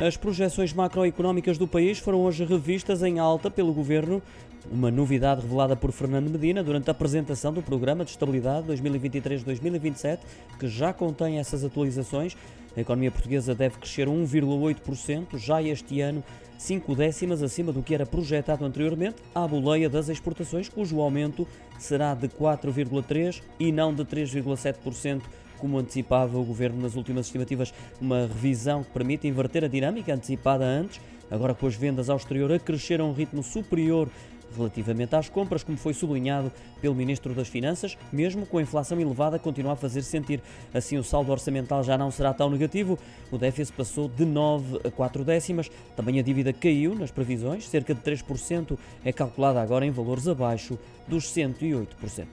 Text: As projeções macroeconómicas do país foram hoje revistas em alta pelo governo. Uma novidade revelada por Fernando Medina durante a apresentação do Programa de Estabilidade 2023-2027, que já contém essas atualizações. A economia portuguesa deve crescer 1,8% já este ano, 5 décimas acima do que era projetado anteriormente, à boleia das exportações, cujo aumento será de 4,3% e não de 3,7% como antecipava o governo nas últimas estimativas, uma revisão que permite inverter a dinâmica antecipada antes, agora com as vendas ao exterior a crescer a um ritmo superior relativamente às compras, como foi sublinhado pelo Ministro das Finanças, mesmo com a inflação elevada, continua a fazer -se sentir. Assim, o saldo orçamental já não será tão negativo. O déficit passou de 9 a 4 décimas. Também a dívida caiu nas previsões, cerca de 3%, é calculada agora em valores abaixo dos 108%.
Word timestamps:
As 0.00 0.16
projeções 0.16 0.72
macroeconómicas 0.72 1.56
do 1.56 1.68
país 1.68 2.00
foram 2.00 2.22
hoje 2.22 2.44
revistas 2.44 3.00
em 3.04 3.20
alta 3.20 3.48
pelo 3.48 3.72
governo. 3.72 4.20
Uma 4.70 4.90
novidade 4.90 5.42
revelada 5.42 5.76
por 5.76 5.92
Fernando 5.92 6.28
Medina 6.28 6.64
durante 6.64 6.88
a 6.88 6.90
apresentação 6.90 7.52
do 7.52 7.62
Programa 7.62 8.04
de 8.04 8.10
Estabilidade 8.10 8.66
2023-2027, 8.66 10.18
que 10.58 10.66
já 10.66 10.92
contém 10.92 11.38
essas 11.38 11.62
atualizações. 11.64 12.36
A 12.76 12.80
economia 12.80 13.12
portuguesa 13.12 13.54
deve 13.54 13.78
crescer 13.78 14.08
1,8% 14.08 15.38
já 15.38 15.62
este 15.62 16.00
ano, 16.00 16.24
5 16.58 16.92
décimas 16.96 17.40
acima 17.40 17.72
do 17.72 17.80
que 17.80 17.94
era 17.94 18.04
projetado 18.04 18.64
anteriormente, 18.64 19.16
à 19.32 19.46
boleia 19.46 19.88
das 19.88 20.08
exportações, 20.08 20.68
cujo 20.68 21.00
aumento 21.00 21.46
será 21.78 22.14
de 22.14 22.26
4,3% 22.28 23.42
e 23.60 23.70
não 23.70 23.94
de 23.94 24.04
3,7% 24.04 25.22
como 25.64 25.78
antecipava 25.78 26.36
o 26.36 26.44
governo 26.44 26.82
nas 26.82 26.94
últimas 26.94 27.24
estimativas, 27.24 27.72
uma 27.98 28.26
revisão 28.26 28.84
que 28.84 28.90
permite 28.90 29.26
inverter 29.26 29.64
a 29.64 29.66
dinâmica 29.66 30.12
antecipada 30.12 30.62
antes, 30.62 31.00
agora 31.30 31.54
com 31.54 31.66
as 31.66 31.74
vendas 31.74 32.10
ao 32.10 32.18
exterior 32.18 32.52
a 32.52 32.58
crescer 32.58 33.00
a 33.00 33.04
um 33.04 33.14
ritmo 33.14 33.42
superior 33.42 34.10
relativamente 34.54 35.16
às 35.16 35.30
compras, 35.30 35.64
como 35.64 35.78
foi 35.78 35.94
sublinhado 35.94 36.52
pelo 36.82 36.94
Ministro 36.94 37.32
das 37.32 37.48
Finanças, 37.48 37.96
mesmo 38.12 38.44
com 38.44 38.58
a 38.58 38.62
inflação 38.62 39.00
elevada, 39.00 39.38
continua 39.38 39.72
a 39.72 39.76
fazer 39.76 40.02
-se 40.02 40.10
sentir. 40.10 40.42
Assim, 40.74 40.98
o 40.98 41.02
saldo 41.02 41.32
orçamental 41.32 41.82
já 41.82 41.96
não 41.96 42.10
será 42.10 42.34
tão 42.34 42.50
negativo. 42.50 42.98
O 43.32 43.38
déficit 43.38 43.74
passou 43.74 44.06
de 44.06 44.26
9 44.26 44.80
a 44.84 44.90
4 44.90 45.24
décimas. 45.24 45.70
Também 45.96 46.18
a 46.18 46.22
dívida 46.22 46.52
caiu 46.52 46.94
nas 46.94 47.10
previsões, 47.10 47.66
cerca 47.66 47.94
de 47.94 48.02
3%, 48.02 48.76
é 49.02 49.12
calculada 49.14 49.62
agora 49.62 49.86
em 49.86 49.90
valores 49.90 50.28
abaixo 50.28 50.78
dos 51.08 51.24
108%. 51.24 52.26